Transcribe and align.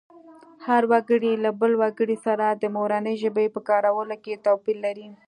هر 0.65 0.83
وګړی 0.91 1.33
له 1.43 1.49
بل 1.59 1.71
وګړي 1.81 2.17
سره 2.25 2.45
د 2.51 2.63
مورنۍ 2.75 3.15
ژبې 3.23 3.45
په 3.55 3.59
کارولو 3.69 4.15
کې 4.23 4.41
توپیر 4.45 4.77
لري 4.85 5.07